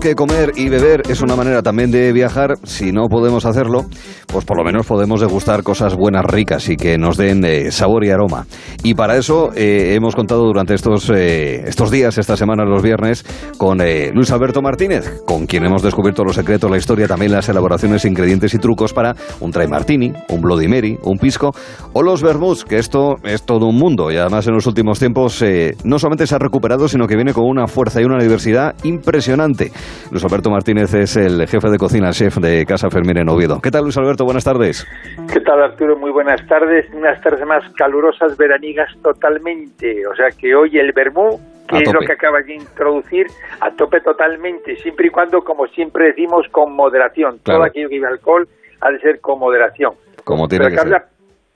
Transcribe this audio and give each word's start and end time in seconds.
que 0.00 0.14
comer 0.14 0.52
y 0.56 0.68
beber 0.70 1.02
es 1.10 1.20
una 1.20 1.36
manera 1.36 1.62
también 1.62 1.90
de 1.90 2.12
viajar. 2.12 2.58
Si 2.64 2.90
no 2.90 3.08
podemos 3.08 3.44
hacerlo, 3.44 3.84
pues 4.30 4.44
por 4.44 4.56
lo 4.56 4.64
menos 4.64 4.86
podemos 4.86 5.20
degustar 5.20 5.62
cosas 5.62 5.94
buenas, 5.96 6.24
ricas 6.24 6.68
y 6.68 6.76
que 6.76 6.98
nos 6.98 7.16
den 7.16 7.44
eh, 7.44 7.70
sabor 7.70 8.04
y 8.04 8.10
aroma. 8.10 8.46
Y 8.82 8.94
para 8.94 9.16
eso 9.16 9.50
eh, 9.54 9.94
hemos 9.94 10.14
contado 10.14 10.44
durante 10.44 10.74
estos, 10.74 11.10
eh, 11.10 11.62
estos 11.66 11.90
días, 11.90 12.16
esta 12.18 12.36
semana, 12.36 12.64
los 12.64 12.82
viernes, 12.82 13.24
con 13.58 13.78
Luis 14.14 14.30
Alberto 14.30 14.62
Martínez, 14.62 15.22
con 15.26 15.46
quien 15.46 15.64
hemos 15.64 15.82
descubierto 15.82 16.24
los 16.24 16.36
secretos, 16.36 16.70
la 16.70 16.76
historia, 16.76 17.08
también 17.08 17.32
las 17.32 17.48
elaboraciones, 17.48 18.04
ingredientes 18.04 18.54
y 18.54 18.58
trucos 18.58 18.92
para 18.92 19.14
un 19.40 19.50
try 19.50 19.66
martini, 19.66 20.12
un 20.28 20.40
Bloody 20.40 20.68
Mary, 20.68 20.98
un 21.02 21.18
pisco 21.18 21.52
o 21.92 22.02
los 22.02 22.22
vermuts, 22.22 22.64
que 22.64 22.78
esto 22.78 23.16
es 23.24 23.42
todo 23.42 23.66
un 23.66 23.76
mundo 23.76 24.10
y 24.10 24.16
además 24.16 24.46
en 24.46 24.54
los 24.54 24.66
últimos 24.66 24.98
tiempos 24.98 25.42
no 25.84 25.98
solamente 25.98 26.26
se 26.26 26.34
ha 26.34 26.38
recuperado, 26.38 26.88
sino 26.88 27.06
que 27.06 27.16
viene 27.16 27.32
con 27.32 27.44
una 27.44 27.66
fuerza 27.66 28.00
y 28.00 28.04
una 28.04 28.22
diversidad 28.22 28.74
impresionante. 28.84 29.72
Luis 30.10 30.24
Alberto 30.24 30.50
Martínez 30.50 30.94
es 30.94 31.16
el 31.16 31.46
jefe 31.48 31.70
de 31.70 31.78
cocina, 31.78 32.12
chef 32.12 32.36
de 32.38 32.64
Casa 32.66 32.90
Fermín 32.90 33.18
en 33.18 33.28
Oviedo. 33.28 33.60
¿Qué 33.60 33.70
tal, 33.70 33.84
Luis 33.84 33.96
Alberto? 33.96 34.19
Buenas 34.24 34.44
tardes. 34.44 34.86
¿Qué 35.32 35.40
tal, 35.40 35.62
Arturo? 35.62 35.96
Muy 35.96 36.10
buenas 36.10 36.44
tardes. 36.46 36.86
Unas 36.92 37.20
tardes 37.20 37.44
más 37.46 37.62
calurosas, 37.74 38.36
veranigas 38.36 38.90
totalmente. 39.02 40.06
O 40.06 40.14
sea 40.14 40.28
que 40.38 40.54
hoy 40.54 40.78
el 40.78 40.92
vermú, 40.92 41.40
que 41.68 41.78
es 41.78 41.92
lo 41.92 42.00
que 42.00 42.12
acabas 42.12 42.46
de 42.46 42.54
introducir, 42.54 43.26
a 43.60 43.70
tope 43.72 44.00
totalmente, 44.00 44.76
siempre 44.76 45.08
y 45.08 45.10
cuando, 45.10 45.42
como 45.42 45.66
siempre 45.68 46.06
decimos, 46.06 46.46
con 46.50 46.72
moderación. 46.74 47.38
Todo 47.42 47.62
aquello 47.62 47.88
que 47.88 47.96
lleva 47.96 48.08
alcohol 48.08 48.48
ha 48.80 48.90
de 48.90 49.00
ser 49.00 49.20
con 49.20 49.38
moderación. 49.38 49.94
Como 50.24 50.48
tiene 50.48 50.66
pero 50.66 50.82
que 50.82 50.88
ser. 50.88 51.02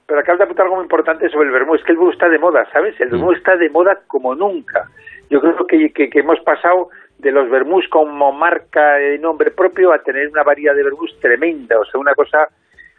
Pero 0.06 0.20
acá 0.20 0.36
de 0.36 0.44
apuntar 0.44 0.66
algo 0.66 0.76
muy 0.76 0.84
importante 0.84 1.28
sobre 1.30 1.46
el 1.46 1.52
vermú, 1.52 1.74
es 1.74 1.82
que 1.82 1.92
el 1.92 1.98
vermú 1.98 2.12
está 2.12 2.28
de 2.28 2.38
moda, 2.38 2.68
¿sabes? 2.72 2.94
El 3.00 3.08
vermú 3.08 3.30
mm. 3.30 3.36
está 3.36 3.56
de 3.56 3.70
moda 3.70 3.98
como 4.06 4.34
nunca. 4.34 4.90
Yo 5.30 5.40
creo 5.40 5.66
que, 5.66 6.10
que 6.10 6.18
hemos 6.20 6.38
pasado 6.40 6.90
de 7.24 7.32
los 7.32 7.48
vermús 7.48 7.88
como 7.88 8.32
marca 8.32 8.96
de 8.96 9.18
nombre 9.18 9.50
propio 9.50 9.94
a 9.94 9.98
tener 10.02 10.28
una 10.28 10.42
variedad 10.42 10.74
de 10.74 10.84
vermús 10.84 11.18
tremenda, 11.20 11.80
o 11.80 11.84
sea, 11.86 11.98
una 11.98 12.14
cosa 12.14 12.48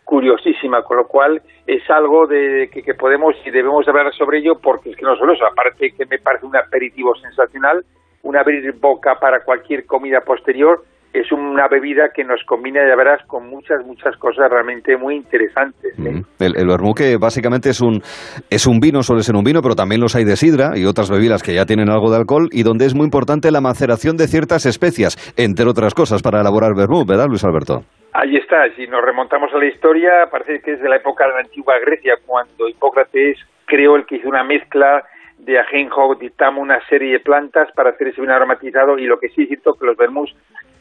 curiosísima, 0.03 0.81
con 0.81 0.97
lo 0.97 1.07
cual 1.07 1.43
es 1.67 1.87
algo 1.91 2.25
de 2.25 2.69
que, 2.71 2.95
podemos 2.95 3.35
y 3.45 3.51
debemos 3.51 3.87
hablar 3.87 4.11
sobre 4.15 4.39
ello 4.39 4.59
porque 4.59 4.89
es 4.89 4.97
que 4.97 5.05
no 5.05 5.15
solo 5.15 5.33
eso, 5.33 5.45
aparte 5.45 5.91
que 5.91 6.07
me 6.07 6.17
parece 6.17 6.47
un 6.47 6.55
aperitivo 6.55 7.15
sensacional, 7.15 7.85
un 8.23 8.35
abrir 8.35 8.73
boca 8.73 9.19
para 9.19 9.43
cualquier 9.43 9.85
comida 9.85 10.21
posterior, 10.21 10.83
es 11.19 11.31
una 11.31 11.67
bebida 11.67 12.09
que 12.13 12.23
nos 12.23 12.43
combina, 12.43 12.85
ya 12.87 12.95
verás, 12.95 13.25
con 13.25 13.47
muchas, 13.47 13.85
muchas 13.85 14.15
cosas 14.17 14.49
realmente 14.49 14.97
muy 14.97 15.15
interesantes. 15.15 15.97
¿eh? 15.97 16.21
El, 16.39 16.57
el 16.57 16.93
que 16.95 17.17
básicamente 17.17 17.69
es 17.69 17.81
un, 17.81 18.01
es 18.49 18.67
un 18.67 18.79
vino, 18.79 19.01
suele 19.01 19.23
ser 19.23 19.35
un 19.35 19.43
vino, 19.43 19.61
pero 19.61 19.75
también 19.75 20.01
los 20.01 20.15
hay 20.15 20.25
de 20.25 20.35
sidra 20.35 20.77
y 20.77 20.85
otras 20.85 21.09
bebidas 21.09 21.41
que 21.41 21.53
ya 21.53 21.65
tienen 21.65 21.89
algo 21.89 22.11
de 22.11 22.17
alcohol 22.17 22.49
y 22.51 22.63
donde 22.63 22.85
es 22.85 22.93
muy 22.93 23.05
importante 23.05 23.51
la 23.51 23.61
maceración 23.61 24.17
de 24.17 24.27
ciertas 24.27 24.65
especias, 24.65 25.15
entre 25.37 25.65
otras 25.65 25.93
cosas, 25.93 26.21
para 26.21 26.41
elaborar 26.41 26.75
vermú, 26.75 27.05
¿verdad, 27.05 27.27
Luis 27.27 27.43
Alberto? 27.43 27.83
Ahí 28.13 28.35
está, 28.37 28.69
si 28.75 28.87
nos 28.87 29.03
remontamos 29.03 29.53
a 29.53 29.57
la 29.57 29.65
historia, 29.65 30.11
parece 30.31 30.61
que 30.61 30.73
es 30.73 30.81
de 30.81 30.89
la 30.89 30.97
época 30.97 31.27
de 31.27 31.33
la 31.33 31.39
antigua 31.39 31.77
Grecia, 31.79 32.15
cuando 32.25 32.67
Hipócrates 32.69 33.37
creó 33.65 33.95
el 33.95 34.05
que 34.05 34.17
hizo 34.17 34.29
una 34.29 34.43
mezcla 34.43 35.03
de 35.37 35.59
ajenjo, 35.59 36.15
dictamos 36.15 36.61
una 36.61 36.79
serie 36.87 37.13
de 37.13 37.19
plantas 37.19 37.69
para 37.73 37.91
hacer 37.91 38.07
ese 38.07 38.21
vino 38.21 38.33
aromatizado 38.33 38.97
y 38.97 39.05
lo 39.05 39.19
que 39.19 39.29
sí 39.29 39.43
es 39.43 39.47
cierto 39.49 39.73
que 39.73 39.85
los 39.85 39.97
vermús 39.97 40.33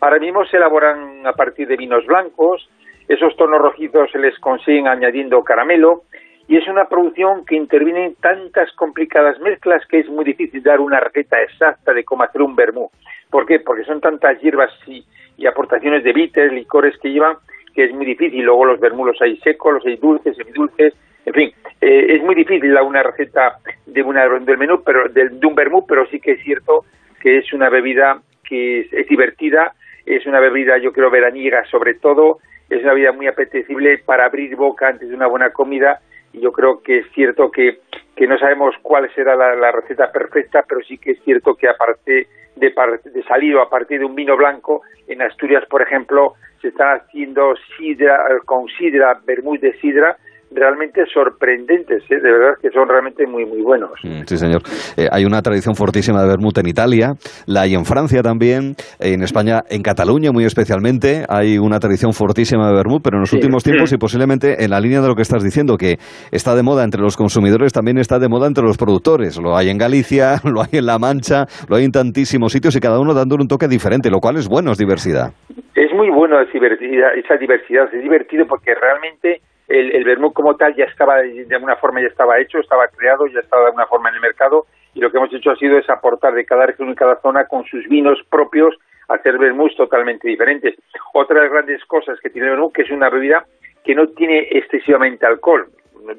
Ahora 0.05 0.19
mismo 0.19 0.45
se 0.45 0.59
elaboran 0.59 1.27
a 1.27 1.33
partir 1.33 1.67
de 1.67 1.79
vinos 1.79 2.05
blancos, 2.05 2.69
esos 3.09 3.35
tonos 3.39 3.59
rojizos 3.59 4.11
se 4.13 4.19
les 4.19 4.39
consiguen 4.39 4.87
añadiendo 4.87 5.43
caramelo 5.43 6.03
y 6.47 6.59
es 6.59 6.69
una 6.69 6.91
producción 6.91 7.47
que 7.47 7.57
interviene 7.57 8.05
en 8.05 8.15
tantas 8.17 8.71
complicadas 8.73 9.41
mezclas 9.41 9.83
que 9.87 10.01
es 10.01 10.09
muy 10.11 10.27
difícil 10.27 10.63
dar 10.63 10.81
una 10.81 11.01
receta 11.01 11.41
exacta 11.41 11.95
de 11.95 12.05
cómo 12.05 12.23
hacer 12.23 12.43
un 12.43 12.55
vermú. 12.55 12.91
¿Por 13.31 13.47
qué? 13.47 13.61
Porque 13.61 13.85
son 13.85 14.03
tantas 14.03 14.39
hierbas 14.43 14.71
y, 14.87 15.07
aportaciones 15.47 16.05
de 16.05 16.13
bitters, 16.13 16.53
licores 16.53 16.99
que 16.99 17.11
llevan, 17.11 17.39
que 17.75 17.85
es 17.85 17.95
muy 17.95 18.05
difícil. 18.05 18.45
Luego 18.45 18.67
los 18.67 18.81
vermú 18.81 19.07
los 19.07 19.23
hay 19.23 19.39
secos, 19.39 19.73
los 19.73 19.87
hay 19.87 19.97
dulces, 19.97 20.37
semidulces, 20.37 20.93
en 21.25 21.33
fin, 21.33 21.53
eh, 21.81 22.07
es 22.11 22.23
muy 22.23 22.35
difícil 22.35 22.75
dar 22.75 22.83
una 22.83 23.03
receta 23.03 23.57
de, 23.87 24.03
una, 24.03 24.29
del 24.29 24.59
menú, 24.59 24.83
pero 24.85 25.09
de, 25.09 25.31
un 25.47 25.55
vermú, 25.55 25.87
pero 25.87 26.07
sí 26.09 26.21
que 26.21 26.33
es 26.33 26.43
cierto 26.43 26.85
que 27.23 27.39
es 27.39 27.51
una 27.55 27.71
bebida 27.71 28.21
que 28.47 28.81
es 28.81 29.09
divertida, 29.09 29.73
es 30.07 30.27
una 30.27 30.41
bebida, 30.41 30.79
yo 30.79 30.93
creo, 30.93 31.11
veraniega 31.11 31.65
sobre 31.67 31.95
todo, 31.95 32.39
es 32.69 32.83
una 32.83 32.95
bebida 32.95 33.13
muy 33.13 33.27
apetecible 33.27 33.99
para 33.99 34.27
abrir 34.27 34.57
boca 34.57 34.89
antes 34.89 35.09
de 35.09 35.15
una 35.15 35.27
buena 35.27 35.51
comida. 35.51 36.01
Y 36.33 36.41
yo 36.41 36.53
creo 36.53 36.83
que 36.83 36.99
es 36.99 37.07
cierto 37.13 37.51
que, 37.51 37.79
que 38.17 38.27
no 38.27 38.39
sabemos 38.39 38.75
cuál 38.83 39.09
será 39.15 39.37
la, 39.37 39.71
receta 39.71 40.11
perfecta, 40.11 40.65
pero 40.69 40.81
sí 40.83 40.99
que 40.99 41.13
es 41.13 41.23
cierto 41.23 41.55
que 41.55 41.69
aparte 41.69 42.27
de, 42.57 42.75
de 43.13 43.23
salir 43.25 43.57
a 43.59 43.69
partir 43.69 44.01
de 44.01 44.05
un 44.05 44.15
vino 44.15 44.37
blanco, 44.37 44.83
en 45.07 45.23
Asturias, 45.23 45.65
por 45.69 45.83
ejemplo, 45.83 46.35
se 46.61 46.69
está 46.69 46.95
haciendo 46.95 47.55
sidra, 47.77 48.19
con 48.45 48.67
sidra, 48.69 49.21
vermut 49.25 49.61
de 49.61 49.75
sidra, 49.81 50.17
realmente 50.55 51.05
sorprendentes, 51.13 52.03
¿eh? 52.11 52.21
de 52.21 52.33
verdad 52.33 52.55
que 52.61 52.71
son 52.71 52.89
realmente 52.89 53.27
muy 53.27 53.45
muy 53.45 53.63
buenos. 53.63 53.93
Mm, 54.03 54.23
sí, 54.27 54.37
señor. 54.37 54.63
Eh, 54.97 55.09
hay 55.11 55.25
una 55.25 55.43
tradición 55.43 55.75
fortísima 55.75 56.23
de 56.23 56.29
vermut 56.29 56.57
en 56.59 56.69
Italia, 56.69 57.15
la 57.47 57.63
hay 57.63 57.75
en 57.75 57.85
Francia 57.85 58.23
también, 58.23 58.75
en 59.01 59.23
España, 59.23 59.63
en 59.69 59.83
Cataluña 59.83 60.33
muy 60.33 60.45
especialmente, 60.45 61.25
hay 61.29 61.59
una 61.59 61.79
tradición 61.79 62.13
fortísima 62.13 62.69
de 62.69 62.75
vermut, 62.75 63.03
pero 63.03 63.17
en 63.17 63.23
los 63.23 63.33
últimos 63.33 63.63
tiempos 63.63 63.93
y 63.93 63.97
posiblemente 63.97 64.65
en 64.65 64.71
la 64.71 64.81
línea 64.81 65.01
de 65.01 65.09
lo 65.09 65.15
que 65.15 65.23
estás 65.23 65.43
diciendo, 65.43 65.77
que 65.77 65.97
está 66.31 66.55
de 66.55 66.63
moda 66.63 66.85
entre 66.85 67.01
los 67.01 67.17
consumidores, 67.17 67.73
también 67.73 67.99
está 67.99 68.19
de 68.19 68.29
moda 68.29 68.47
entre 68.47 68.65
los 68.65 68.77
productores. 68.77 69.41
Lo 69.41 69.57
hay 69.57 69.71
en 69.71 69.79
Galicia, 69.79 70.37
lo 70.45 70.63
hay 70.63 70.79
en 70.79 70.87
La 70.87 70.99
Mancha, 70.99 71.47
lo 71.69 71.77
hay 71.77 71.85
en 71.85 71.93
tantísimos 71.93 72.53
sitios 72.53 72.77
y 72.77 72.81
cada 72.81 73.01
uno 73.01 73.15
dando 73.15 73.37
un 73.37 73.49
toque 73.49 73.69
diferente, 73.69 74.11
lo 74.11 74.21
cual 74.21 74.37
es 74.37 74.49
bueno, 74.49 74.73
es 74.73 74.79
diversidad. 74.79 75.33
Es 75.75 75.93
muy 75.93 76.11
bueno 76.11 76.41
esa 76.41 76.53
diversidad, 76.53 77.17
esa 77.17 77.37
diversidad 77.37 77.93
es 77.93 78.03
divertido 78.03 78.47
porque 78.47 78.75
realmente 78.75 79.41
el, 79.69 79.95
el 79.95 80.05
vermut 80.05 80.33
como 80.33 80.57
tal 80.57 80.75
ya 80.75 80.85
estaba, 80.85 81.23
de 81.23 81.55
alguna 81.55 81.77
forma 81.77 82.01
ya 82.01 82.09
estaba 82.09 82.39
hecho, 82.39 82.59
estaba 82.59 82.89
creado, 82.89 83.27
ya 83.27 83.41
estaba 83.41 83.63
de 83.63 83.69
alguna 83.69 83.87
forma 83.87 84.09
en 84.11 84.17
el 84.17 84.21
mercado 84.21 84.67
y 84.95 85.01
lo 85.01 85.11
que 85.11 85.17
hemos 85.17 85.33
hecho 85.33 85.51
ha 85.51 85.57
sido 85.57 85.79
es 85.79 85.89
aportar 85.91 86.35
de 86.35 86.45
cada 86.45 86.67
región 86.67 86.91
y 86.91 86.95
cada 86.95 87.21
zona 87.21 87.47
con 87.47 87.65
sus 87.65 87.87
vinos 87.89 88.19
propios 88.31 88.75
hacer 89.09 89.39
vermuts 89.39 89.77
totalmente 89.77 90.29
diferentes. 90.29 90.75
Otra 91.13 91.37
de 91.37 91.43
las 91.43 91.53
grandes 91.53 91.85
cosas 91.85 92.19
que 92.21 92.31
tiene 92.31 92.49
el 92.49 92.55
vermut 92.55 92.75
que 92.75 92.83
es 92.83 92.91
una 92.91 93.11
bebida 93.11 93.45
que 93.85 93.95
no 93.95 94.09
tiene 94.09 94.49
excesivamente 94.51 95.27
alcohol, 95.27 95.69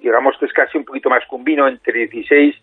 digamos 0.01 0.35
que 0.39 0.45
es 0.45 0.53
casi 0.53 0.77
un 0.77 0.85
poquito 0.85 1.09
más 1.09 1.23
que 1.27 1.35
un 1.35 1.43
vino 1.43 1.67
entre 1.67 2.07
16 2.07 2.55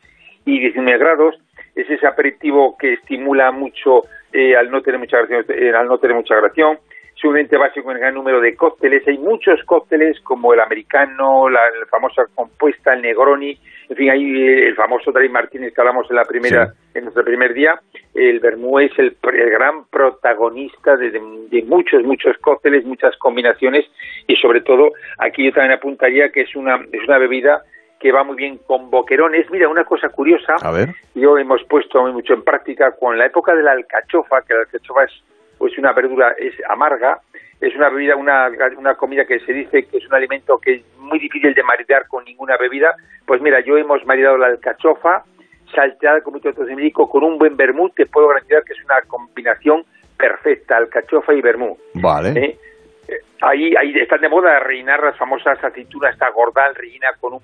y 0.44 0.59
19 0.59 0.98
grados, 0.98 1.37
es 1.75 1.88
ese 1.88 2.06
aperitivo 2.06 2.76
que 2.76 2.94
estimula 2.94 3.50
mucho 3.50 4.04
eh, 4.32 4.56
al 4.56 4.71
no 4.71 4.82
tener 4.82 4.98
mucha 4.98 5.19
gración, 5.19 5.44
eh, 5.48 5.72
al 5.75 5.87
no 5.87 5.98
tener 5.98 6.16
mucha 6.16 6.37
gración, 6.37 6.78
sumamente 7.22 7.56
básico 7.56 7.91
en 7.91 7.97
el 7.97 8.00
gran 8.03 8.15
número 8.15 8.41
de 8.41 8.56
cócteles. 8.56 9.06
Hay 9.06 9.16
muchos 9.16 9.62
cócteles 9.65 10.21
como 10.21 10.53
el 10.53 10.60
americano, 10.60 11.49
la, 11.49 11.60
famosa 11.88 12.25
compuesta, 12.34 12.93
el 12.94 13.03
Negroni, 13.03 13.56
en 13.88 13.97
fin, 13.97 14.10
hay 14.10 14.22
eh, 14.22 14.69
el 14.69 14.75
famoso 14.75 15.12
Dry 15.12 15.28
Martínez 15.28 15.72
que 15.72 15.81
hablamos 15.81 16.10
en 16.10 16.16
la 16.16 16.25
primera, 16.25 16.72
en 16.94 17.05
nuestro 17.05 17.25
primer 17.25 17.55
día. 17.55 17.81
El 18.15 18.41
Bermú 18.41 18.81
es 18.81 18.91
el, 18.99 19.16
gran 19.22 19.84
protagonista 19.87 20.97
de, 20.97 21.21
muchos, 21.65 22.03
muchos 22.03 22.37
cócteles, 22.38 22.84
muchas 22.84 23.16
combinaciones 23.19 23.87
y 24.27 24.34
sobre 24.37 24.62
todo 24.62 24.91
aquí 25.19 25.44
yo 25.44 25.53
también 25.53 25.78
apuntaría 25.78 26.31
que 26.31 26.43
es 26.43 26.56
una, 26.56 26.77
es 26.91 27.06
una 27.06 27.19
bebida 27.19 27.62
que 28.00 28.10
va 28.10 28.25
muy 28.25 28.34
bien 28.34 28.59
con 28.66 28.91
boquerones. 28.91 29.49
Mira, 29.50 29.69
una 29.69 29.84
cosa 29.84 30.09
curiosa, 30.09 30.54
yo 31.15 31.39
hemos 31.39 31.62
puesto 31.65 32.03
mucho 32.06 32.34
en 32.34 32.43
práctica 32.43 32.97
con 32.99 33.16
la 33.16 33.27
época 33.27 33.54
de 33.54 33.62
la 33.62 33.72
alcachofa, 33.72 34.43
que 34.43 34.54
la 34.54 34.60
alcachofa 34.60 35.04
es 35.04 35.12
pues 35.62 35.78
una 35.78 35.93
verdura 35.93 36.34
es 36.37 36.55
amarga, 36.69 37.21
es 37.61 37.73
una 37.77 37.89
bebida, 37.89 38.17
una, 38.17 38.50
una 38.77 38.97
comida 38.97 39.25
que 39.25 39.39
se 39.39 39.53
dice 39.53 39.84
que 39.84 39.99
es 39.99 40.06
un 40.09 40.15
alimento 40.15 40.59
que 40.59 40.73
es 40.75 40.83
muy 40.99 41.21
difícil 41.21 41.55
de 41.55 41.62
maridar 41.62 42.09
con 42.09 42.25
ninguna 42.25 42.57
bebida, 42.57 42.97
pues 43.25 43.41
mira, 43.41 43.60
yo 43.60 43.77
hemos 43.77 44.04
maridado 44.04 44.36
la 44.39 44.48
alcachofa, 44.48 45.22
salteada 45.72 46.21
con 46.22 46.33
mucho 46.33 46.51
médico 46.65 47.09
con 47.09 47.22
un 47.22 47.39
buen 47.39 47.57
vermut, 47.57 47.95
te 47.95 48.07
puedo 48.07 48.27
garantizar 48.27 48.65
que 48.65 48.72
es 48.72 48.84
una 48.84 49.03
combinación 49.07 49.84
perfecta, 50.19 50.78
alcachofa 50.78 51.33
y 51.33 51.41
vermut. 51.41 51.78
Vale. 51.95 52.31
¿Eh? 52.31 52.59
Eh, 53.07 53.21
ahí, 53.42 53.72
ahí 53.77 53.95
están 54.01 54.21
de 54.21 54.28
moda 54.28 54.59
rellenar 54.59 55.01
las 55.01 55.16
famosas 55.16 55.63
aceitunas, 55.63 56.15
esta 56.15 56.28
gordal 56.33 56.75
rellena 56.75 57.10
con 57.21 57.39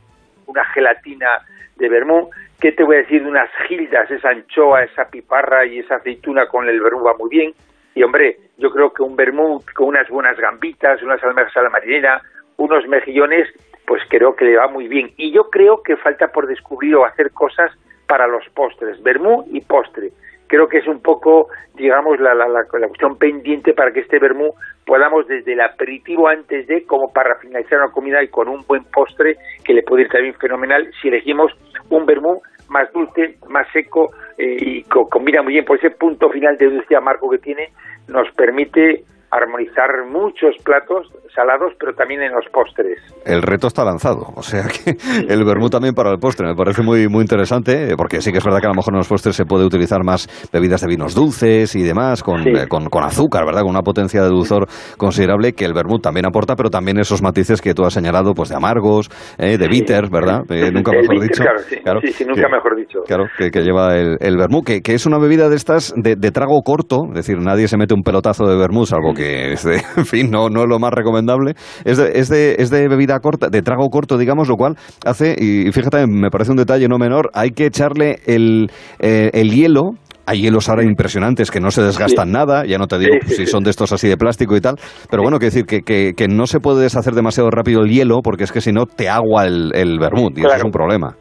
una 0.46 0.64
gelatina 0.64 1.28
de 1.76 1.88
vermú. 1.88 2.30
¿Qué 2.60 2.72
te 2.72 2.82
voy 2.82 2.96
a 2.96 2.98
decir 3.02 3.22
de 3.22 3.28
unas 3.28 3.50
gildas, 3.68 4.10
esa 4.10 4.30
anchoa, 4.30 4.82
esa 4.82 5.04
piparra 5.08 5.64
y 5.66 5.78
esa 5.78 5.98
aceituna 5.98 6.48
con 6.48 6.68
el 6.68 6.80
vermú 6.80 7.04
va 7.04 7.16
muy 7.16 7.30
bien? 7.30 7.54
Y 7.94 8.02
hombre, 8.02 8.36
yo 8.58 8.70
creo 8.70 8.92
que 8.92 9.02
un 9.02 9.16
vermut 9.16 9.64
con 9.72 9.88
unas 9.88 10.08
buenas 10.08 10.38
gambitas, 10.38 11.02
unas 11.02 11.22
almejas 11.22 11.56
a 11.56 11.62
la 11.62 11.70
marinera, 11.70 12.22
unos 12.56 12.86
mejillones, 12.86 13.48
pues 13.86 14.02
creo 14.08 14.36
que 14.36 14.44
le 14.44 14.56
va 14.56 14.68
muy 14.68 14.88
bien. 14.88 15.10
Y 15.16 15.32
yo 15.32 15.50
creo 15.50 15.82
que 15.82 15.96
falta 15.96 16.28
por 16.28 16.46
descubrir 16.46 16.94
o 16.96 17.04
hacer 17.04 17.32
cosas 17.32 17.72
para 18.06 18.26
los 18.26 18.44
postres, 18.54 19.02
vermú 19.02 19.44
y 19.50 19.60
postre. 19.60 20.10
Creo 20.46 20.66
que 20.66 20.78
es 20.78 20.86
un 20.86 21.02
poco, 21.02 21.48
digamos, 21.74 22.18
la, 22.20 22.34
la, 22.34 22.48
la, 22.48 22.64
cuestión 22.64 23.18
pendiente 23.18 23.74
para 23.74 23.92
que 23.92 24.00
este 24.00 24.18
vermú 24.18 24.54
podamos 24.86 25.26
desde 25.26 25.52
el 25.52 25.60
aperitivo 25.60 26.26
antes 26.26 26.66
de, 26.66 26.84
como 26.84 27.12
para 27.12 27.36
finalizar 27.36 27.78
una 27.78 27.92
comida 27.92 28.22
y 28.22 28.28
con 28.28 28.48
un 28.48 28.64
buen 28.66 28.84
postre 28.84 29.36
que 29.64 29.74
le 29.74 29.82
puede 29.82 30.02
ir 30.02 30.08
también 30.08 30.34
fenomenal 30.34 30.90
si 31.02 31.08
elegimos 31.08 31.52
un 31.90 32.06
vermú 32.06 32.40
más 32.68 32.92
dulce, 32.92 33.38
más 33.48 33.66
seco 33.72 34.12
eh, 34.36 34.56
y 34.60 34.82
combina 34.82 35.42
muy 35.42 35.54
bien. 35.54 35.64
Por 35.64 35.78
ese 35.78 35.90
punto 35.90 36.30
final 36.30 36.56
de 36.56 36.70
dulce 36.70 36.96
amargo 36.96 37.30
que 37.30 37.38
tiene, 37.38 37.72
nos 38.06 38.30
permite 38.32 39.04
armonizar 39.30 39.88
muchos 40.10 40.56
platos 40.64 41.06
salados, 41.34 41.72
pero 41.78 41.92
también 41.94 42.22
en 42.22 42.32
los 42.32 42.46
postres. 42.52 42.98
El 43.24 43.42
reto 43.42 43.66
está 43.66 43.84
lanzado, 43.84 44.32
o 44.34 44.42
sea 44.42 44.64
que 44.66 44.96
el 45.28 45.44
vermú 45.44 45.68
también 45.68 45.94
para 45.94 46.10
el 46.10 46.18
postre 46.18 46.46
me 46.46 46.54
parece 46.54 46.82
muy 46.82 47.08
muy 47.08 47.22
interesante, 47.22 47.94
porque 47.96 48.20
sí 48.20 48.32
que 48.32 48.38
es 48.38 48.44
verdad 48.44 48.60
que 48.60 48.66
a 48.66 48.70
lo 48.70 48.74
mejor 48.74 48.94
en 48.94 48.98
los 48.98 49.08
postres 49.08 49.36
se 49.36 49.44
puede 49.44 49.64
utilizar 49.64 50.02
más 50.02 50.28
bebidas 50.52 50.80
de 50.80 50.88
vinos 50.88 51.14
dulces 51.14 51.74
y 51.76 51.82
demás, 51.82 52.22
con, 52.22 52.46
eh, 52.46 52.66
con, 52.68 53.04
azúcar, 53.04 53.44
¿verdad? 53.44 53.62
Con 53.62 53.70
una 53.70 53.82
potencia 53.82 54.22
de 54.22 54.28
dulzor 54.28 54.66
considerable 54.96 55.52
que 55.52 55.64
el 55.64 55.74
vermú 55.74 55.98
también 55.98 56.26
aporta, 56.26 56.56
pero 56.56 56.70
también 56.70 56.98
esos 56.98 57.22
matices 57.22 57.60
que 57.60 57.74
tú 57.74 57.84
has 57.84 57.92
señalado, 57.92 58.34
pues 58.34 58.48
de 58.48 58.56
amargos, 58.56 59.08
eh, 59.38 59.58
de 59.58 59.68
bitters, 59.68 60.10
¿verdad? 60.10 60.40
Eh, 60.50 60.70
nunca 60.72 60.92
mejor 60.92 61.20
dicho. 61.22 61.42
Claro, 61.82 62.00
sí, 62.02 62.24
nunca 62.24 62.48
mejor 62.48 62.76
dicho. 62.76 63.00
Claro, 63.06 63.24
que, 63.36 63.50
lleva 63.62 63.96
el, 63.96 64.16
el 64.20 64.36
vermú, 64.36 64.62
que, 64.62 64.80
que, 64.80 64.94
es 64.94 65.06
una 65.06 65.18
bebida 65.18 65.48
de 65.48 65.56
estas 65.56 65.92
de, 65.96 66.16
de, 66.16 66.30
trago 66.30 66.62
corto, 66.62 67.06
es 67.10 67.26
decir, 67.26 67.38
nadie 67.38 67.68
se 67.68 67.76
mete 67.76 67.94
un 67.94 68.02
pelotazo 68.02 68.46
de 68.46 68.56
vermú, 68.56 68.86
salvo 68.86 69.12
que, 69.18 69.52
es 69.52 69.64
de, 69.64 69.82
en 69.96 70.06
fin, 70.06 70.30
no, 70.30 70.48
no 70.48 70.62
es 70.62 70.68
lo 70.68 70.78
más 70.78 70.92
recomendable. 70.92 71.54
Es 71.84 71.98
de, 71.98 72.12
es, 72.14 72.28
de, 72.28 72.56
es 72.58 72.70
de 72.70 72.88
bebida 72.88 73.18
corta, 73.18 73.48
de 73.48 73.62
trago 73.62 73.88
corto, 73.90 74.16
digamos, 74.16 74.48
lo 74.48 74.56
cual 74.56 74.76
hace, 75.04 75.34
y 75.36 75.70
fíjate, 75.72 76.06
me 76.06 76.30
parece 76.30 76.52
un 76.52 76.56
detalle 76.56 76.88
no 76.88 76.98
menor, 76.98 77.30
hay 77.34 77.50
que 77.50 77.66
echarle 77.66 78.20
el, 78.26 78.70
eh, 79.00 79.30
el 79.34 79.50
hielo. 79.50 79.90
Hay 80.30 80.42
hielos 80.42 80.68
ahora 80.68 80.84
impresionantes 80.84 81.50
que 81.50 81.58
no 81.58 81.70
se 81.70 81.80
desgastan 81.82 82.30
nada, 82.30 82.66
ya 82.66 82.76
no 82.76 82.86
te 82.86 82.98
digo 82.98 83.14
si 83.24 83.46
son 83.46 83.64
de 83.64 83.70
estos 83.70 83.94
así 83.94 84.08
de 84.08 84.18
plástico 84.18 84.54
y 84.56 84.60
tal, 84.60 84.74
pero 85.10 85.22
bueno, 85.22 85.38
quiero 85.38 85.54
decir 85.54 85.64
que, 85.64 85.80
que, 85.80 86.12
que, 86.14 86.28
no 86.28 86.46
se 86.46 86.60
puede 86.60 86.82
deshacer 86.82 87.14
demasiado 87.14 87.48
rápido 87.48 87.80
el 87.80 87.88
hielo 87.88 88.20
porque 88.22 88.44
es 88.44 88.52
que 88.52 88.60
si 88.60 88.70
no 88.70 88.84
te 88.84 89.08
agua 89.08 89.46
el, 89.46 89.70
el 89.74 89.98
vermut 89.98 90.36
y 90.36 90.42
eso 90.42 90.54
es 90.54 90.64
un 90.64 90.70
problema. 90.70 91.16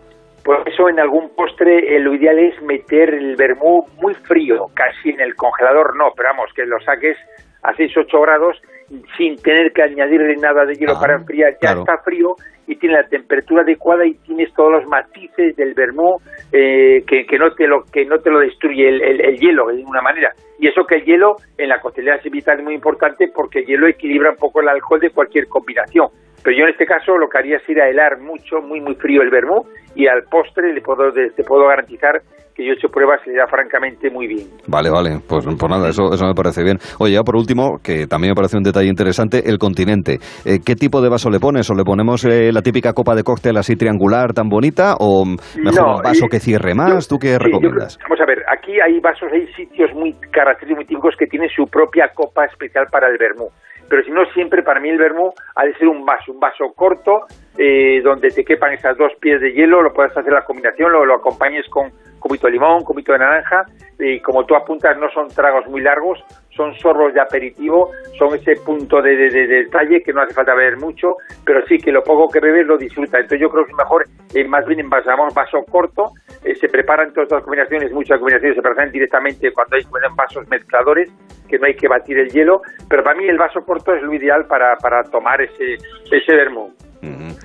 Por 0.47 0.57
eso 0.65 0.87
en 0.87 0.97
algún 0.97 1.29
postre 1.35 1.95
eh, 1.95 1.99
lo 1.99 2.15
ideal 2.15 2.39
es 2.39 2.61
meter 2.61 3.13
el 3.13 3.35
vermú 3.35 3.83
muy 4.01 4.13
frío, 4.13 4.66
casi 4.77 5.09
en 5.09 5.19
el 5.19 5.35
congelador 5.35 5.97
no, 5.97 6.11
pero 6.15 6.29
vamos, 6.29 6.51
que 6.55 6.65
lo 6.65 6.79
saques 6.81 7.17
a 7.63 7.73
6-8 7.73 8.21
grados 8.21 8.61
sin 9.17 9.35
tener 9.41 9.73
que 9.73 9.83
añadirle 9.83 10.35
nada 10.37 10.65
de 10.65 10.75
hielo 10.75 10.93
ah, 10.95 10.99
para 11.01 11.15
enfriar, 11.15 11.57
ya 11.61 11.71
está 11.71 11.97
frío 12.05 12.35
y 12.67 12.75
tiene 12.75 12.95
la 12.95 13.07
temperatura 13.07 13.63
adecuada 13.63 14.05
y 14.05 14.13
tienes 14.19 14.53
todos 14.53 14.71
los 14.71 14.85
matices 14.87 15.55
del 15.55 15.73
vermú 15.73 16.17
eh, 16.51 17.03
que, 17.07 17.25
que, 17.25 17.37
no 17.37 17.51
te 17.51 17.67
lo 17.67 17.83
que 17.83 18.05
no 18.05 18.19
te 18.19 18.29
lo 18.29 18.39
destruye 18.39 18.87
el, 18.87 19.01
el, 19.01 19.37
hielo 19.37 19.67
de 19.67 19.77
ninguna 19.77 20.01
manera. 20.01 20.31
Y 20.59 20.67
eso 20.67 20.85
que 20.85 20.95
el 20.95 21.05
hielo 21.05 21.35
en 21.57 21.69
la 21.69 21.79
coctelería 21.79 22.19
es 22.21 22.31
vital 22.31 22.63
muy 22.63 22.75
importante 22.75 23.29
porque 23.33 23.59
el 23.59 23.65
hielo 23.65 23.87
equilibra 23.87 24.31
un 24.31 24.37
poco 24.37 24.61
el 24.61 24.69
alcohol 24.69 24.99
de 24.99 25.11
cualquier 25.11 25.47
combinación. 25.47 26.07
Pero 26.43 26.57
yo 26.57 26.63
en 26.65 26.71
este 26.71 26.85
caso 26.85 27.17
lo 27.17 27.27
que 27.29 27.37
haría 27.37 27.57
es 27.57 27.69
ir 27.69 27.81
a 27.81 27.89
helar 27.89 28.19
mucho 28.19 28.61
muy 28.61 28.79
muy 28.79 28.95
frío 28.95 29.21
el 29.21 29.29
vermú 29.29 29.65
y 29.95 30.07
al 30.07 30.23
postre 30.23 30.73
le 30.73 30.81
puedo 30.81 31.11
te 31.11 31.43
puedo 31.43 31.67
garantizar 31.67 32.21
que 32.57 32.65
yo 32.65 32.71
he 32.71 32.73
hecho 32.73 32.89
pruebas 32.89 33.21
y 33.27 33.29
le 33.29 33.37
da 33.37 33.45
francamente 33.45 34.09
muy 34.09 34.25
bien. 34.25 34.47
Vale, 34.67 34.89
vale, 34.89 35.21
pues, 35.29 35.45
pues 35.45 35.69
nada, 35.69 35.89
eso, 35.89 36.11
eso 36.11 36.25
me 36.25 36.33
parece 36.33 36.63
bien. 36.63 36.77
Oye, 36.99 37.13
ya 37.13 37.21
por 37.21 37.35
último, 37.35 37.77
que 37.83 38.07
también 38.07 38.31
me 38.31 38.35
parece 38.35 38.57
un 38.57 38.63
detalle 38.63 38.89
interesante, 38.89 39.43
el 39.45 39.59
continente. 39.59 40.17
Eh, 40.43 40.57
¿Qué 40.65 40.73
tipo 40.73 40.99
de 40.99 41.09
vaso 41.09 41.29
le 41.29 41.39
pones? 41.39 41.69
¿O 41.69 41.75
le 41.75 41.83
ponemos 41.83 42.25
eh, 42.25 42.51
la 42.51 42.63
típica 42.63 42.93
copa 42.93 43.13
de 43.13 43.21
cóctel 43.21 43.57
así 43.57 43.75
triangular 43.75 44.33
tan 44.33 44.49
bonita? 44.49 44.95
¿O 44.99 45.23
mejor 45.23 45.87
un 45.87 46.01
vaso 46.01 46.25
que 46.27 46.39
cierre 46.39 46.73
más? 46.73 47.07
¿Tú 47.07 47.17
qué 47.19 47.37
recomiendas? 47.37 47.99
vamos 48.01 48.19
a 48.21 48.25
ver, 48.25 48.39
aquí 48.49 48.81
hay 48.81 48.99
vasos, 48.99 49.29
hay 49.31 49.45
sitios 49.53 49.93
muy 49.93 50.13
característicos, 50.31 50.77
muy 50.77 50.85
típicos 50.85 51.15
que 51.17 51.27
tienen 51.27 51.49
su 51.49 51.65
propia 51.67 52.09
copa 52.15 52.45
especial 52.45 52.87
para 52.91 53.07
el 53.07 53.17
vermú 53.17 53.49
pero 53.89 54.03
si 54.03 54.11
no 54.11 54.25
siempre 54.33 54.63
para 54.63 54.81
mí 54.81 54.89
el 54.89 54.97
vermú 54.97 55.31
ha 55.55 55.65
de 55.65 55.73
ser 55.75 55.87
un 55.87 56.03
vaso, 56.05 56.33
un 56.33 56.39
vaso 56.39 56.65
corto 56.75 57.21
eh, 57.57 58.01
donde 58.03 58.29
te 58.29 58.43
quepan 58.43 58.73
esas 58.73 58.97
dos 58.97 59.13
pies 59.19 59.39
de 59.41 59.53
hielo, 59.53 59.81
lo 59.81 59.93
puedes 59.93 60.15
hacer 60.15 60.31
la 60.31 60.43
combinación, 60.43 60.91
lo, 60.91 61.05
lo 61.05 61.15
acompañes 61.15 61.65
con 61.69 61.89
cubito 62.27 62.47
de 62.47 62.53
limón, 62.53 62.83
cubito 62.83 63.13
de 63.13 63.19
naranja, 63.19 63.65
y 63.99 64.19
como 64.19 64.45
tú 64.45 64.55
apuntas 64.55 64.97
no 64.97 65.09
son 65.11 65.27
tragos 65.29 65.65
muy 65.67 65.81
largos, 65.81 66.23
son 66.57 66.73
sorbos 66.75 67.13
de 67.13 67.21
aperitivo, 67.21 67.91
son 68.17 68.35
ese 68.35 68.55
punto 68.57 69.01
de, 69.01 69.15
detalle 69.15 70.01
que 70.01 70.11
no 70.11 70.21
hace 70.21 70.33
falta 70.33 70.55
beber 70.55 70.77
mucho, 70.77 71.15
pero 71.45 71.65
sí 71.67 71.77
que 71.77 71.91
lo 71.91 72.03
poco 72.03 72.29
que 72.29 72.39
bebes 72.39 72.65
lo 72.65 72.77
disfruta. 72.77 73.17
Entonces 73.17 73.39
yo 73.39 73.49
creo 73.49 73.65
que 73.65 73.71
es 73.71 73.77
mejor, 73.77 74.05
eh, 74.33 74.47
más 74.47 74.65
bien 74.65 74.79
en 74.79 74.89
vaso, 74.89 75.63
corto, 75.69 76.11
eh, 76.43 76.55
se 76.55 76.67
preparan 76.67 77.13
todas 77.13 77.31
las 77.31 77.43
combinaciones, 77.43 77.91
muchas 77.91 78.17
combinaciones 78.17 78.55
se 78.55 78.61
preparan 78.61 78.91
directamente 78.91 79.51
cuando 79.51 79.75
hay 79.77 79.83
vasos 80.15 80.47
mezcladores, 80.49 81.09
que 81.47 81.57
no 81.59 81.67
hay 81.67 81.75
que 81.75 81.87
batir 81.87 82.19
el 82.19 82.29
hielo, 82.29 82.61
pero 82.89 83.03
para 83.03 83.17
mí 83.17 83.27
el 83.27 83.37
vaso 83.37 83.61
corto 83.61 83.93
es 83.93 84.01
lo 84.01 84.13
ideal 84.13 84.45
para, 84.47 84.75
para 84.77 85.03
tomar 85.03 85.41
ese, 85.41 85.75
ese 86.11 86.35
vermú. 86.35 86.73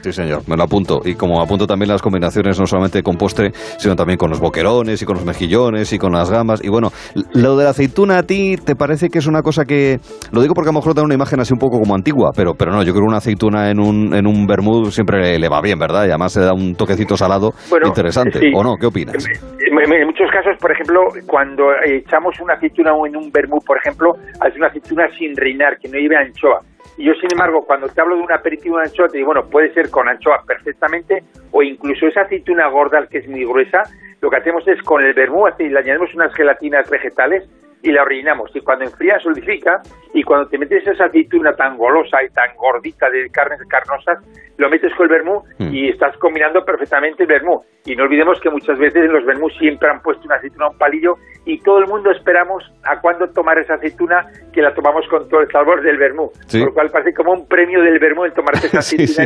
Sí, 0.03 0.13
señor, 0.13 0.43
me 0.49 0.57
lo 0.57 0.65
apunto. 0.65 1.01
Y 1.05 1.15
como 1.15 1.41
apunto 1.41 1.67
también 1.67 1.91
las 1.91 2.03
combinaciones, 2.03 2.59
no 2.59 2.67
solamente 2.67 3.03
con 3.03 3.17
postre, 3.17 3.51
sino 3.53 3.97
también 3.97 4.19
con 4.19 4.31
los 4.31 4.41
boquerones 4.41 5.01
y 5.03 5.05
con 5.05 5.17
los 5.17 5.25
mejillones 5.25 5.93
y 5.93 5.99
con 5.99 6.13
las 6.13 6.31
gambas. 6.31 6.65
Y 6.65 6.69
bueno, 6.69 6.89
lo 7.35 7.57
de 7.57 7.65
la 7.65 7.71
aceituna 7.71 8.19
a 8.19 8.23
ti, 8.23 8.57
¿te 8.57 8.75
parece 8.75 9.09
que 9.09 9.19
es 9.19 9.27
una 9.27 9.43
cosa 9.43 9.65
que.? 9.65 9.99
Lo 10.33 10.43
digo 10.43 10.55
porque 10.55 10.71
a 10.71 10.73
lo 10.73 10.79
mejor 10.79 10.95
da 10.95 11.03
una 11.03 11.15
imagen 11.15 11.41
así 11.41 11.53
un 11.53 11.59
poco 11.59 11.79
como 11.79 11.95
antigua, 11.95 12.31
pero, 12.35 12.55
pero 12.55 12.73
no, 12.73 12.83
yo 12.83 12.93
creo 12.93 13.05
que 13.05 13.09
una 13.09 13.19
aceituna 13.19 13.71
en 13.71 13.81
un, 13.81 14.15
en 14.15 14.27
un 14.27 14.47
vermut 14.47 14.91
siempre 14.91 15.39
le, 15.39 15.49
va 15.49 15.61
bien, 15.61 15.79
¿verdad? 15.79 16.07
Y 16.07 16.09
además 16.09 16.33
se 16.33 16.41
da 16.41 16.53
un 16.53 16.75
toquecito 16.75 17.17
salado 17.17 17.51
interesante. 17.85 18.41
¿O 18.55 18.63
no? 18.63 18.77
¿Qué 18.77 18.87
opinas? 18.87 19.27
En, 19.27 20.07
muchos 20.07 20.31
casos, 20.31 20.57
por 20.61 20.73
ejemplo, 20.73 21.01
cuando 21.27 21.65
echamos 21.85 22.39
una 22.41 22.55
aceituna 22.55 22.93
en 23.07 23.17
un 23.17 23.31
vermut, 23.31 23.65
por 23.65 23.79
ejemplo, 23.79 24.13
es 24.47 24.57
una 24.57 24.69
aceituna 24.69 25.05
sin 25.19 25.37
reinar, 25.37 25.77
que 25.81 25.89
no 25.89 25.99
lleve 25.99 26.17
anchoa 26.17 26.61
yo, 26.99 27.15
sin 27.15 27.33
embargo, 27.33 27.65
cuando 27.65 27.89
te 27.89 28.01
hablo 28.01 28.17
de 28.17 28.23
un 28.23 28.33
aperitivo 28.33 28.79
de 28.79 28.85
anchoa, 28.85 29.09
te 29.09 29.19
digo, 29.19 29.33
bueno, 29.33 29.49
puede 29.49 29.73
ser 29.73 29.91
con 29.91 30.09
anchoa 30.09 30.43
perfectamente 30.47 31.23
o 31.51 31.63
incluso 31.63 32.07
esa 32.07 32.23
aceituna 32.23 32.69
gorda 32.69 33.07
que 33.07 33.19
es 33.19 33.29
muy 33.29 33.45
gruesa, 33.45 33.83
lo 34.21 34.31
que 34.31 34.37
hacemos 34.37 34.67
es 34.69 34.81
con 34.83 35.03
el 35.03 35.15
vermú, 35.15 35.47
le 35.59 35.79
añadimos 35.79 36.15
unas 36.15 36.33
gelatinas 36.35 36.89
vegetales 36.89 37.49
y 37.83 37.91
la 37.91 38.05
rellenamos. 38.05 38.51
Y 38.55 38.61
cuando 38.61 38.85
enfría, 38.85 39.19
solidifica. 39.19 39.81
Y 40.15 40.23
cuando 40.23 40.49
te 40.49 40.59
metes 40.59 40.87
esa 40.87 41.07
aceituna 41.07 41.53
tan 41.53 41.77
golosa 41.77 42.19
y 42.23 42.33
tan 42.33 42.55
gordita 42.57 43.09
de 43.09 43.29
carnes 43.31 43.61
carnosas, 43.69 44.19
lo 44.59 44.69
metes 44.69 44.93
con 44.95 45.07
el 45.07 45.13
vermú 45.13 45.43
mm. 45.59 45.75
y 45.75 45.89
estás 45.89 46.17
combinando 46.19 46.65
perfectamente 46.65 47.23
el 47.23 47.29
vermú. 47.29 47.63
Y 47.85 47.97
no 47.97 48.05
olvidemos 48.05 48.39
que 48.41 48.51
muchas 48.51 48.79
veces 48.79 49.05
en 49.05 49.13
los 49.13 49.25
vermú 49.25 49.49
siempre 49.59 49.89
han 49.91 50.01
puesto 50.01 50.23
una 50.27 50.37
aceituna 50.37 50.67
a 50.67 50.71
un 50.71 50.79
palillo 50.79 51.15
y 51.45 51.59
todo 51.59 51.79
el 51.79 51.89
mundo 51.89 52.13
esperamos 52.13 52.63
a 52.85 53.01
cuándo 53.01 53.27
tomar 53.35 53.59
esa 53.59 53.75
aceituna 53.75 54.27
que 54.53 54.63
la 54.63 54.73
tomamos 54.73 55.05
con 55.11 55.29
todo 55.29 55.41
el 55.41 55.51
sabor 55.51 55.83
del 55.83 55.99
vermú. 55.99 56.31
Por 56.31 56.67
lo 56.67 56.75
cual 56.75 56.91
parece 56.93 57.13
como 57.15 57.33
un 57.33 57.49
premio 57.49 57.81
del 57.83 57.99
vermú 57.99 58.25
el 58.25 58.33
tomarte 58.33 58.69
esa 58.69 58.79
aceituna 58.85 59.25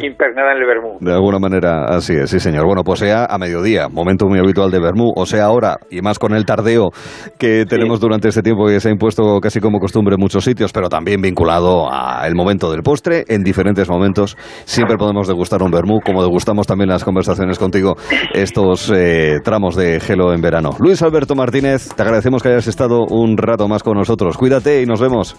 impregnada, 0.00 0.52
en 0.52 0.58
el 0.58 0.66
vermú. 0.66 0.98
De 1.00 1.12
alguna 1.12 1.38
manera 1.38 1.84
así 1.88 2.14
es, 2.14 2.28
sí 2.28 2.40
señor. 2.40 2.66
Bueno, 2.66 2.82
pues 2.84 2.98
sea 2.98 3.24
a 3.24 3.38
mediodía, 3.38 3.88
momento 3.88 4.26
muy 4.26 4.38
habitual 4.38 4.70
de 4.70 4.80
vermú, 4.80 5.12
o 5.16 5.24
sea 5.24 5.44
ahora, 5.44 5.76
y 5.90 6.02
más 6.02 6.18
con 6.18 6.34
el 6.34 6.44
tardeo 6.44 6.90
que 7.38 7.45
tenemos 7.68 8.00
durante 8.00 8.28
este 8.28 8.42
tiempo 8.42 8.66
que 8.66 8.80
se 8.80 8.88
ha 8.88 8.92
impuesto 8.92 9.40
casi 9.40 9.60
como 9.60 9.78
costumbre 9.78 10.14
en 10.14 10.20
muchos 10.20 10.44
sitios, 10.44 10.72
pero 10.72 10.88
también 10.88 11.20
vinculado 11.20 11.90
al 11.90 12.34
momento 12.34 12.70
del 12.70 12.82
postre, 12.82 13.24
en 13.28 13.42
diferentes 13.42 13.88
momentos 13.88 14.36
siempre 14.64 14.96
podemos 14.96 15.28
degustar 15.28 15.62
un 15.62 15.70
vermú, 15.70 16.00
como 16.04 16.22
degustamos 16.22 16.66
también 16.66 16.88
las 16.88 17.04
conversaciones 17.04 17.58
contigo 17.58 17.96
estos 18.34 18.92
eh, 18.94 19.40
tramos 19.42 19.76
de 19.76 20.00
gelo 20.00 20.32
en 20.32 20.40
verano. 20.40 20.70
Luis 20.78 21.02
Alberto 21.02 21.34
Martínez, 21.34 21.88
te 21.94 22.02
agradecemos 22.02 22.42
que 22.42 22.50
hayas 22.50 22.66
estado 22.66 23.04
un 23.08 23.36
rato 23.36 23.68
más 23.68 23.82
con 23.82 23.96
nosotros. 23.96 24.36
Cuídate 24.36 24.82
y 24.82 24.86
nos 24.86 25.00
vemos. 25.00 25.36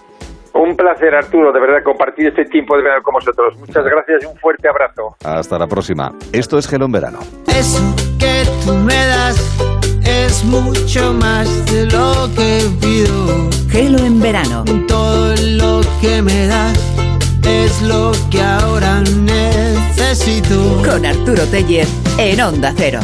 Un 0.54 0.74
placer, 0.76 1.14
Arturo, 1.14 1.52
de 1.52 1.60
verdad, 1.60 1.82
compartir 1.84 2.28
este 2.28 2.44
tiempo 2.44 2.76
de 2.76 2.82
verano 2.82 3.02
con 3.02 3.14
vosotros. 3.14 3.56
Muchas 3.58 3.84
gracias 3.84 4.24
y 4.24 4.26
un 4.26 4.36
fuerte 4.36 4.68
abrazo. 4.68 5.16
Hasta 5.24 5.58
la 5.58 5.66
próxima. 5.66 6.10
Esto 6.32 6.58
es 6.58 6.68
Gelo 6.68 6.86
en 6.86 6.92
Verano. 6.92 7.18
Eso 7.46 7.94
que 8.18 8.42
tú 8.64 8.74
me 8.74 8.94
das 8.94 9.77
es 10.38 10.44
mucho 10.44 11.14
más 11.14 11.48
de 11.66 11.86
lo 11.86 12.30
que 12.34 12.68
pido. 12.80 13.48
Gelo 13.68 13.98
en 13.98 14.20
Verano. 14.20 14.64
Todo 14.86 15.34
lo 15.36 15.80
que 16.00 16.22
me 16.22 16.46
das 16.46 16.78
es 17.44 17.82
lo 17.82 18.12
que 18.30 18.40
ahora 18.40 19.00
necesito. 19.00 20.82
Con 20.84 21.04
Arturo 21.06 21.44
Teller 21.46 21.86
en 22.18 22.40
Onda 22.40 22.72
Cero. 22.76 23.00